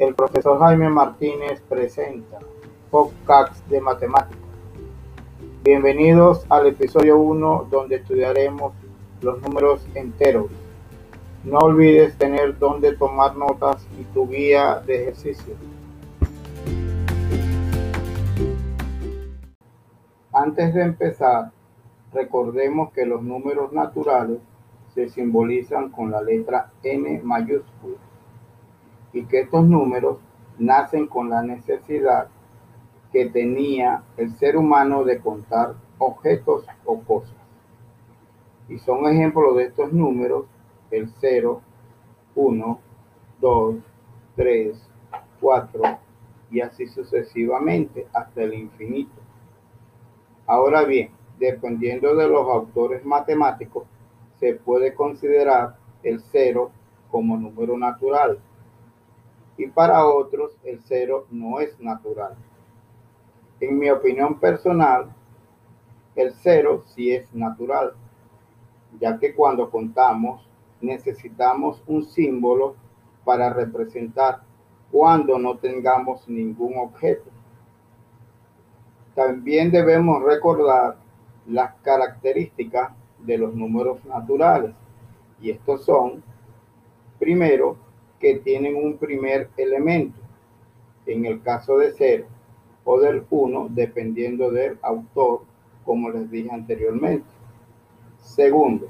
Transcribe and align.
El 0.00 0.14
profesor 0.14 0.58
Jaime 0.58 0.88
Martínez 0.88 1.60
presenta 1.68 2.38
Podcast 2.90 3.68
de 3.68 3.82
Matemáticas. 3.82 4.38
Bienvenidos 5.62 6.46
al 6.48 6.68
episodio 6.68 7.18
1 7.18 7.68
donde 7.70 7.96
estudiaremos 7.96 8.72
los 9.20 9.42
números 9.42 9.86
enteros. 9.94 10.46
No 11.44 11.58
olvides 11.58 12.16
tener 12.16 12.58
donde 12.58 12.96
tomar 12.96 13.36
notas 13.36 13.86
y 14.00 14.04
tu 14.14 14.26
guía 14.26 14.82
de 14.86 15.02
ejercicio. 15.02 15.54
Antes 20.32 20.72
de 20.72 20.80
empezar, 20.80 21.50
recordemos 22.14 22.90
que 22.94 23.04
los 23.04 23.22
números 23.22 23.70
naturales 23.74 24.38
se 24.94 25.10
simbolizan 25.10 25.90
con 25.90 26.10
la 26.10 26.22
letra 26.22 26.72
N 26.82 27.20
mayúscula 27.22 27.98
y 29.12 29.24
que 29.24 29.40
estos 29.40 29.64
números 29.64 30.18
nacen 30.58 31.06
con 31.06 31.30
la 31.30 31.42
necesidad 31.42 32.28
que 33.12 33.26
tenía 33.26 34.04
el 34.16 34.36
ser 34.36 34.56
humano 34.56 35.04
de 35.04 35.18
contar 35.20 35.74
objetos 35.98 36.64
o 36.84 37.00
cosas. 37.00 37.34
Y 38.68 38.78
son 38.78 39.06
ejemplos 39.06 39.56
de 39.56 39.64
estos 39.64 39.92
números 39.92 40.46
el 40.90 41.08
0, 41.20 41.60
1, 42.36 42.80
2, 43.40 43.76
3, 44.36 44.88
4 45.40 45.82
y 46.52 46.60
así 46.60 46.86
sucesivamente 46.86 48.06
hasta 48.12 48.42
el 48.42 48.54
infinito. 48.54 49.20
Ahora 50.46 50.84
bien, 50.84 51.10
dependiendo 51.38 52.14
de 52.14 52.28
los 52.28 52.48
autores 52.48 53.04
matemáticos, 53.04 53.84
se 54.38 54.54
puede 54.54 54.94
considerar 54.94 55.76
el 56.02 56.20
0 56.20 56.70
como 57.10 57.36
número 57.36 57.76
natural 57.76 58.38
y 59.60 59.66
para 59.66 60.06
otros 60.06 60.56
el 60.64 60.80
cero 60.80 61.26
no 61.30 61.60
es 61.60 61.78
natural. 61.80 62.34
En 63.60 63.78
mi 63.78 63.90
opinión 63.90 64.40
personal, 64.40 65.12
el 66.16 66.32
cero 66.32 66.82
sí 66.86 67.12
es 67.12 67.32
natural, 67.34 67.92
ya 68.98 69.18
que 69.18 69.34
cuando 69.34 69.70
contamos 69.70 70.48
necesitamos 70.80 71.82
un 71.86 72.04
símbolo 72.04 72.74
para 73.22 73.50
representar 73.50 74.40
cuando 74.90 75.38
no 75.38 75.58
tengamos 75.58 76.26
ningún 76.26 76.78
objeto. 76.78 77.28
También 79.14 79.70
debemos 79.70 80.22
recordar 80.22 80.96
las 81.46 81.74
características 81.82 82.92
de 83.18 83.36
los 83.36 83.54
números 83.54 84.02
naturales 84.06 84.74
y 85.38 85.50
estos 85.50 85.84
son, 85.84 86.22
primero, 87.18 87.89
que 88.20 88.36
tienen 88.36 88.76
un 88.76 88.98
primer 88.98 89.50
elemento, 89.56 90.20
en 91.06 91.24
el 91.24 91.42
caso 91.42 91.78
de 91.78 91.92
0 91.92 92.26
o 92.84 93.00
del 93.00 93.24
1, 93.28 93.68
dependiendo 93.70 94.50
del 94.50 94.78
autor, 94.82 95.42
como 95.84 96.10
les 96.10 96.30
dije 96.30 96.50
anteriormente. 96.52 97.28
Segundo, 98.18 98.88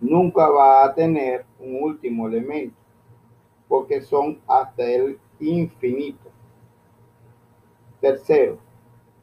nunca 0.00 0.48
va 0.48 0.84
a 0.84 0.94
tener 0.94 1.46
un 1.58 1.82
último 1.82 2.28
elemento, 2.28 2.76
porque 3.66 4.02
son 4.02 4.38
hasta 4.46 4.84
el 4.84 5.18
infinito. 5.40 6.30
Tercero, 8.00 8.58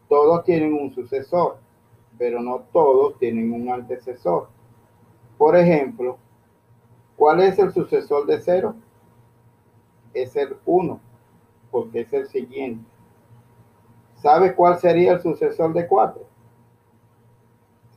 todos 0.09 0.43
tienen 0.43 0.73
un 0.73 0.91
sucesor, 0.93 1.57
pero 2.17 2.41
no 2.41 2.65
todos 2.73 3.17
tienen 3.19 3.53
un 3.53 3.69
antecesor. 3.69 4.49
Por 5.37 5.55
ejemplo, 5.55 6.17
¿cuál 7.15 7.41
es 7.41 7.59
el 7.59 7.71
sucesor 7.71 8.25
de 8.25 8.39
cero? 8.39 8.75
Es 10.15 10.35
el 10.35 10.57
1, 10.65 10.99
porque 11.69 12.01
es 12.01 12.13
el 12.13 12.27
siguiente. 12.27 12.89
¿Sabe 14.15 14.55
cuál 14.55 14.79
sería 14.79 15.13
el 15.13 15.21
sucesor 15.21 15.73
de 15.73 15.87
4? 15.87 16.25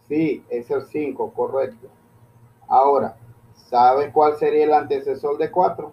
Sí, 0.08 0.44
es 0.50 0.70
el 0.70 0.82
5, 0.82 1.32
correcto. 1.32 1.88
Ahora, 2.66 3.16
¿sabe 3.54 4.12
cuál 4.12 4.36
sería 4.36 4.64
el 4.64 4.74
antecesor 4.74 5.38
de 5.38 5.50
4? 5.50 5.92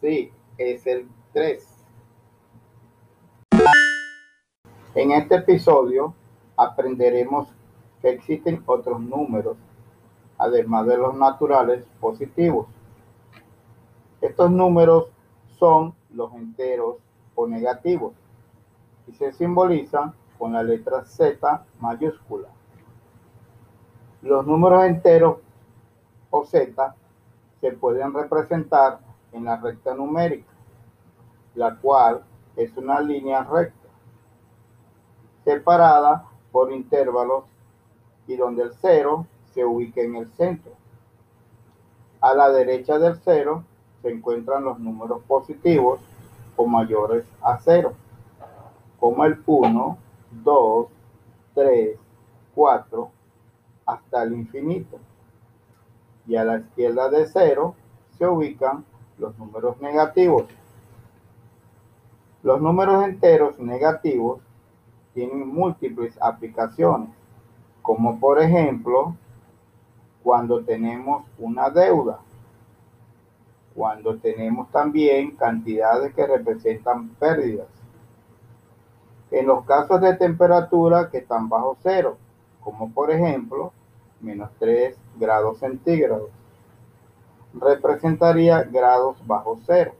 Sí, 0.00 0.30
es 0.58 0.86
el 0.86 1.08
3. 1.32 1.68
En 4.94 5.10
este 5.12 5.36
episodio 5.36 6.14
aprenderemos 6.56 7.48
que 8.02 8.10
existen 8.10 8.62
otros 8.66 9.00
números, 9.00 9.56
además 10.36 10.86
de 10.86 10.98
los 10.98 11.14
naturales 11.14 11.86
positivos. 12.00 12.66
Estos 14.32 14.50
números 14.50 15.08
son 15.58 15.94
los 16.14 16.32
enteros 16.32 16.96
o 17.34 17.46
negativos 17.46 18.14
y 19.06 19.12
se 19.12 19.30
simbolizan 19.30 20.14
con 20.38 20.54
la 20.54 20.62
letra 20.62 21.04
Z 21.04 21.66
mayúscula. 21.78 22.48
Los 24.22 24.46
números 24.46 24.86
enteros 24.86 25.36
o 26.30 26.46
Z 26.46 26.96
se 27.60 27.72
pueden 27.72 28.14
representar 28.14 29.00
en 29.32 29.44
la 29.44 29.58
recta 29.58 29.94
numérica, 29.94 30.50
la 31.54 31.76
cual 31.76 32.24
es 32.56 32.74
una 32.78 33.02
línea 33.02 33.44
recta, 33.44 33.88
separada 35.44 36.24
por 36.50 36.72
intervalos 36.72 37.44
y 38.26 38.36
donde 38.36 38.62
el 38.62 38.72
cero 38.72 39.26
se 39.52 39.62
ubica 39.62 40.00
en 40.00 40.16
el 40.16 40.28
centro. 40.30 40.72
A 42.22 42.32
la 42.32 42.48
derecha 42.48 42.98
del 42.98 43.16
cero 43.16 43.64
se 44.02 44.10
encuentran 44.10 44.64
los 44.64 44.78
números 44.80 45.22
positivos 45.26 46.00
o 46.56 46.66
mayores 46.66 47.24
a 47.40 47.58
cero, 47.58 47.94
como 48.98 49.24
el 49.24 49.40
1, 49.46 49.98
2, 50.44 50.86
3, 51.54 51.98
4, 52.54 53.10
hasta 53.86 54.22
el 54.24 54.34
infinito. 54.34 54.98
Y 56.26 56.36
a 56.36 56.44
la 56.44 56.58
izquierda 56.58 57.08
de 57.08 57.26
cero 57.26 57.74
se 58.18 58.26
ubican 58.26 58.84
los 59.18 59.36
números 59.38 59.80
negativos. 59.80 60.44
Los 62.42 62.60
números 62.60 63.04
enteros 63.04 63.58
negativos 63.58 64.40
tienen 65.14 65.46
múltiples 65.48 66.16
aplicaciones, 66.20 67.10
como 67.82 68.18
por 68.18 68.40
ejemplo 68.40 69.14
cuando 70.22 70.64
tenemos 70.64 71.24
una 71.38 71.70
deuda 71.70 72.20
cuando 73.74 74.16
tenemos 74.18 74.70
también 74.70 75.36
cantidades 75.36 76.14
que 76.14 76.26
representan 76.26 77.08
pérdidas. 77.10 77.66
En 79.30 79.46
los 79.46 79.64
casos 79.64 80.00
de 80.00 80.14
temperatura 80.16 81.08
que 81.10 81.18
están 81.18 81.48
bajo 81.48 81.76
cero, 81.82 82.18
como 82.60 82.92
por 82.92 83.10
ejemplo 83.10 83.72
menos 84.20 84.50
3 84.58 84.96
grados 85.18 85.58
centígrados, 85.58 86.30
representaría 87.54 88.62
grados 88.62 89.16
bajo 89.26 89.58
cero. 89.66 89.94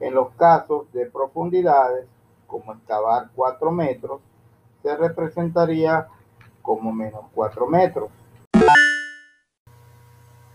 En 0.00 0.14
los 0.14 0.30
casos 0.30 0.90
de 0.92 1.06
profundidades, 1.06 2.06
como 2.46 2.72
excavar 2.72 3.30
4 3.34 3.70
metros, 3.70 4.20
se 4.82 4.96
representaría 4.96 6.08
como 6.62 6.92
menos 6.92 7.24
4 7.34 7.66
metros. 7.66 8.10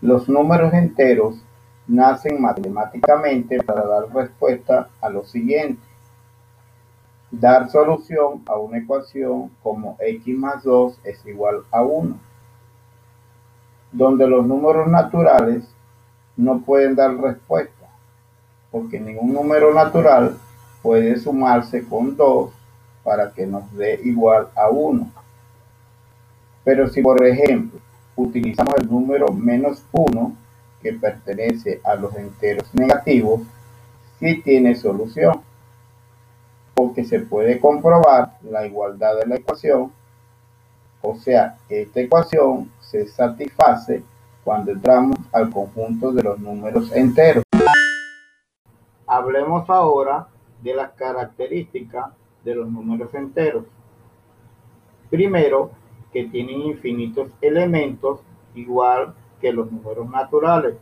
Los 0.00 0.28
números 0.28 0.74
enteros 0.74 1.42
nacen 1.88 2.40
matemáticamente 2.40 3.62
para 3.62 3.84
dar 3.86 4.12
respuesta 4.12 4.88
a 5.00 5.08
lo 5.08 5.24
siguiente. 5.24 5.82
Dar 7.30 7.70
solución 7.70 8.42
a 8.46 8.56
una 8.56 8.78
ecuación 8.78 9.50
como 9.62 9.96
x 10.00 10.36
más 10.36 10.62
2 10.62 11.00
es 11.04 11.24
igual 11.26 11.64
a 11.70 11.82
1, 11.82 12.16
donde 13.92 14.26
los 14.26 14.46
números 14.46 14.88
naturales 14.88 15.64
no 16.36 16.60
pueden 16.60 16.94
dar 16.94 17.16
respuesta, 17.16 17.88
porque 18.70 19.00
ningún 19.00 19.32
número 19.32 19.74
natural 19.74 20.38
puede 20.82 21.18
sumarse 21.18 21.84
con 21.84 22.16
2 22.16 22.52
para 23.02 23.32
que 23.32 23.46
nos 23.46 23.72
dé 23.76 24.00
igual 24.04 24.48
a 24.54 24.68
1. 24.68 25.10
Pero 26.64 26.88
si, 26.88 27.02
por 27.02 27.24
ejemplo, 27.24 27.80
utilizamos 28.16 28.74
el 28.80 28.88
número 28.88 29.32
menos 29.32 29.84
1, 29.92 30.32
que 30.82 30.92
pertenece 30.92 31.80
a 31.84 31.94
los 31.94 32.14
enteros 32.16 32.72
negativos 32.74 33.40
sí 34.18 34.40
tiene 34.42 34.74
solución, 34.74 35.42
porque 36.74 37.04
se 37.04 37.20
puede 37.20 37.60
comprobar 37.60 38.38
la 38.42 38.66
igualdad 38.66 39.18
de 39.18 39.26
la 39.26 39.36
ecuación, 39.36 39.92
o 41.02 41.16
sea, 41.16 41.58
esta 41.68 42.00
ecuación 42.00 42.70
se 42.80 43.06
satisface 43.06 44.02
cuando 44.42 44.72
entramos 44.72 45.18
al 45.32 45.50
conjunto 45.50 46.12
de 46.12 46.22
los 46.22 46.38
números 46.38 46.92
enteros. 46.92 47.44
Hablemos 49.06 49.68
ahora 49.70 50.28
de 50.62 50.74
las 50.74 50.92
características 50.92 52.06
de 52.44 52.54
los 52.54 52.68
números 52.68 53.14
enteros. 53.14 53.64
Primero, 55.10 55.70
que 56.12 56.24
tienen 56.24 56.62
infinitos 56.62 57.28
elementos 57.40 58.20
igual 58.54 59.14
que 59.46 59.52
los 59.52 59.70
números 59.70 60.10
naturales. 60.10 60.74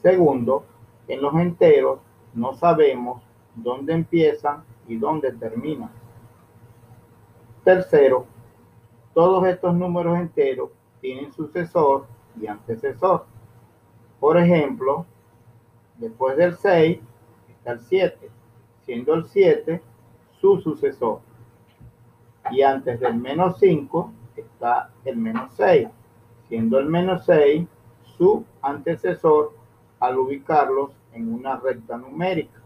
Segundo, 0.00 0.64
En 1.08 1.20
los 1.20 1.34
enteros 1.34 2.00
no 2.32 2.54
sabemos 2.54 3.22
dónde 3.54 3.92
empiezan 3.92 4.64
y 4.88 4.96
dónde 4.96 5.30
terminan. 5.32 5.90
Tercero, 7.62 8.24
todos 9.12 9.46
estos 9.46 9.74
números 9.74 10.18
enteros 10.18 10.70
tienen 11.02 11.32
sucesor 11.34 12.06
y 12.40 12.46
antecesor. 12.46 13.26
Por 14.18 14.38
ejemplo, 14.38 15.04
después 15.98 16.36
del 16.38 16.56
6 16.56 16.98
está 17.50 17.72
el 17.72 17.80
7, 17.80 18.30
siendo 18.86 19.14
el 19.14 19.26
7 19.26 19.82
su 20.40 20.60
sucesor. 20.62 21.20
Y 22.50 22.62
antes 22.62 22.98
del 22.98 23.16
menos 23.16 23.58
5 23.60 24.12
está 24.34 24.90
el 25.04 25.18
menos 25.18 25.52
6, 25.56 25.88
siendo 26.48 26.78
el 26.78 26.86
menos 26.86 27.24
6 27.26 27.66
su 28.16 28.44
antecesor 28.62 29.52
al 30.00 30.18
ubicarlos 30.18 30.90
en 31.12 31.32
una 31.32 31.56
recta 31.56 31.96
numérica. 31.96 32.60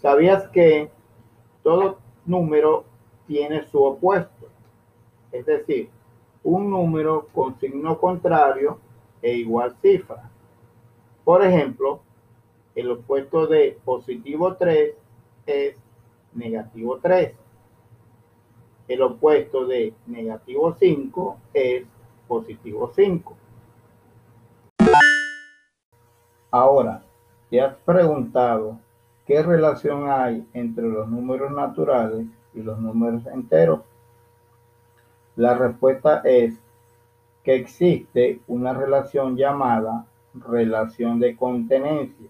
¿Sabías 0.00 0.48
que 0.48 0.90
todo 1.62 1.98
número 2.26 2.84
tiene 3.26 3.66
su 3.68 3.82
opuesto? 3.82 4.48
Es 5.32 5.46
decir, 5.46 5.88
un 6.42 6.70
número 6.70 7.28
con 7.34 7.58
signo 7.58 7.98
contrario 7.98 8.78
e 9.22 9.32
igual 9.34 9.74
cifra. 9.80 10.30
Por 11.24 11.42
ejemplo, 11.42 12.00
el 12.74 12.90
opuesto 12.90 13.46
de 13.46 13.78
positivo 13.84 14.54
3 14.56 14.94
es 15.46 15.76
negativo 16.34 16.98
3. 16.98 17.32
El 18.88 19.02
opuesto 19.02 19.66
de 19.66 19.94
negativo 20.06 20.76
5 20.78 21.38
es 21.54 21.84
positivo 22.26 22.90
5. 22.94 23.36
Ahora, 26.50 27.02
¿te 27.50 27.60
has 27.60 27.74
preguntado 27.84 28.78
qué 29.26 29.42
relación 29.42 30.10
hay 30.10 30.46
entre 30.52 30.84
los 30.84 31.08
números 31.08 31.50
naturales 31.52 32.26
y 32.54 32.62
los 32.62 32.78
números 32.78 33.26
enteros? 33.26 33.80
La 35.36 35.54
respuesta 35.54 36.20
es 36.24 36.54
que 37.42 37.56
existe 37.56 38.40
una 38.46 38.72
relación 38.72 39.36
llamada 39.36 40.06
relación 40.34 41.20
de 41.20 41.36
contenencia, 41.36 42.28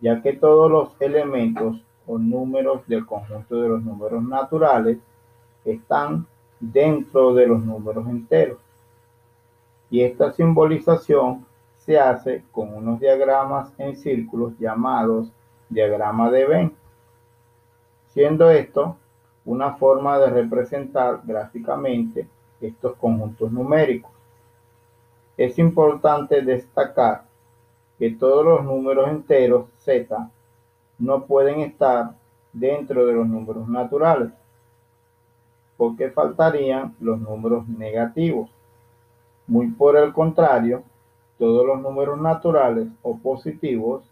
ya 0.00 0.22
que 0.22 0.32
todos 0.34 0.70
los 0.70 1.00
elementos 1.00 1.82
o 2.06 2.18
números 2.18 2.86
del 2.86 3.06
conjunto 3.06 3.60
de 3.60 3.68
los 3.68 3.82
números 3.82 4.22
naturales 4.22 4.98
están 5.64 6.26
dentro 6.72 7.34
de 7.34 7.46
los 7.46 7.64
números 7.64 8.06
enteros. 8.08 8.58
Y 9.90 10.02
esta 10.02 10.32
simbolización 10.32 11.46
se 11.78 11.98
hace 11.98 12.44
con 12.50 12.74
unos 12.74 13.00
diagramas 13.00 13.72
en 13.78 13.96
círculos 13.96 14.58
llamados 14.58 15.30
diagrama 15.68 16.30
de 16.30 16.46
Venn, 16.46 16.72
siendo 18.08 18.50
esto 18.50 18.96
una 19.44 19.74
forma 19.74 20.18
de 20.18 20.30
representar 20.30 21.20
gráficamente 21.24 22.26
estos 22.60 22.96
conjuntos 22.96 23.52
numéricos. 23.52 24.10
Es 25.36 25.58
importante 25.58 26.42
destacar 26.42 27.24
que 27.98 28.10
todos 28.10 28.44
los 28.44 28.64
números 28.64 29.08
enteros 29.10 29.66
z 29.78 30.30
no 30.98 31.24
pueden 31.24 31.60
estar 31.60 32.14
dentro 32.52 33.04
de 33.04 33.12
los 33.12 33.26
números 33.26 33.68
naturales, 33.68 34.32
porque 35.76 36.10
faltarían 36.10 36.94
los 37.00 37.20
números 37.20 37.68
negativos. 37.68 38.50
Muy 39.46 39.68
por 39.68 39.96
el 39.96 40.12
contrario, 40.12 40.82
todos 41.38 41.66
los 41.66 41.80
números 41.80 42.20
naturales 42.20 42.88
o 43.02 43.18
positivos 43.18 44.04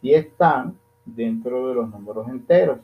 sí 0.00 0.14
están 0.14 0.76
dentro 1.04 1.68
de 1.68 1.74
los 1.74 1.88
números 1.88 2.28
enteros 2.28 2.78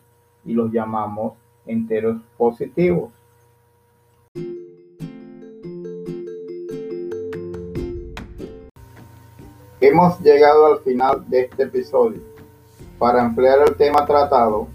y 0.45 0.53
los 0.53 0.73
llamamos 0.73 1.35
enteros 1.67 2.21
positivos. 2.37 3.11
Hemos 9.81 10.21
llegado 10.21 10.67
al 10.67 10.79
final 10.81 11.29
de 11.29 11.41
este 11.41 11.65
episodio. 11.65 12.21
Para 12.99 13.25
emplear 13.25 13.59
el 13.67 13.77
tema 13.77 14.07
tratado, 14.07 14.69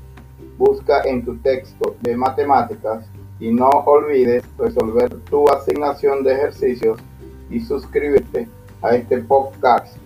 busca 0.58 1.04
en 1.04 1.24
tu 1.24 1.38
texto 1.38 1.96
de 2.02 2.18
matemáticas 2.18 3.10
y 3.40 3.52
no 3.52 3.70
olvides 3.70 4.44
resolver 4.58 5.14
tu 5.30 5.48
asignación 5.50 6.24
de 6.24 6.34
ejercicios 6.34 7.00
y 7.50 7.60
suscribirte 7.60 8.48
a 8.82 8.96
este 8.96 9.20
podcast 9.20 9.98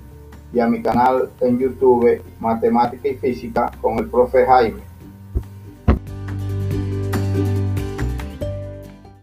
y 0.53 0.59
a 0.59 0.67
mi 0.67 0.81
canal 0.81 1.29
en 1.39 1.59
YouTube 1.59 2.21
Matemática 2.39 3.07
y 3.07 3.15
Física 3.15 3.71
con 3.81 3.99
el 3.99 4.09
profe 4.09 4.45
Jaime. 4.45 4.90